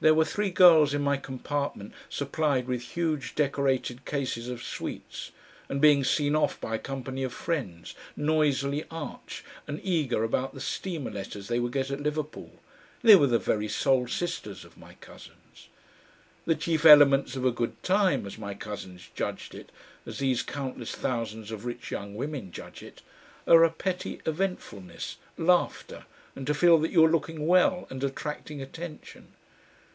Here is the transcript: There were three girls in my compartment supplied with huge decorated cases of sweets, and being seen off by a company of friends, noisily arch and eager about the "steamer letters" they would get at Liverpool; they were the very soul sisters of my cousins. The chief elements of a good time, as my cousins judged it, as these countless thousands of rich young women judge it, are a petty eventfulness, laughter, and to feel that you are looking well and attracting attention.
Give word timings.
There 0.00 0.14
were 0.14 0.24
three 0.24 0.50
girls 0.52 0.94
in 0.94 1.02
my 1.02 1.16
compartment 1.16 1.92
supplied 2.08 2.68
with 2.68 2.82
huge 2.94 3.34
decorated 3.34 4.04
cases 4.04 4.48
of 4.48 4.62
sweets, 4.62 5.32
and 5.68 5.80
being 5.80 6.04
seen 6.04 6.36
off 6.36 6.60
by 6.60 6.76
a 6.76 6.78
company 6.78 7.24
of 7.24 7.32
friends, 7.34 7.96
noisily 8.16 8.84
arch 8.92 9.44
and 9.66 9.80
eager 9.82 10.22
about 10.22 10.54
the 10.54 10.60
"steamer 10.60 11.10
letters" 11.10 11.48
they 11.48 11.58
would 11.58 11.72
get 11.72 11.90
at 11.90 12.00
Liverpool; 12.00 12.60
they 13.02 13.16
were 13.16 13.26
the 13.26 13.40
very 13.40 13.66
soul 13.66 14.06
sisters 14.06 14.64
of 14.64 14.76
my 14.78 14.94
cousins. 15.00 15.66
The 16.44 16.54
chief 16.54 16.86
elements 16.86 17.34
of 17.34 17.44
a 17.44 17.50
good 17.50 17.82
time, 17.82 18.24
as 18.24 18.38
my 18.38 18.54
cousins 18.54 19.08
judged 19.16 19.52
it, 19.52 19.72
as 20.06 20.20
these 20.20 20.44
countless 20.44 20.94
thousands 20.94 21.50
of 21.50 21.64
rich 21.64 21.90
young 21.90 22.14
women 22.14 22.52
judge 22.52 22.84
it, 22.84 23.02
are 23.48 23.64
a 23.64 23.70
petty 23.72 24.20
eventfulness, 24.26 25.16
laughter, 25.36 26.06
and 26.36 26.46
to 26.46 26.54
feel 26.54 26.78
that 26.78 26.92
you 26.92 27.04
are 27.04 27.10
looking 27.10 27.48
well 27.48 27.88
and 27.90 28.04
attracting 28.04 28.62
attention. 28.62 29.32